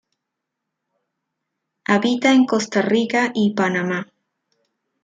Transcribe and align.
Habita 1.85 2.31
en 2.33 2.47
Costa 2.47 2.81
Rica 2.81 3.29
y 3.35 3.53
Panamá. 3.53 4.11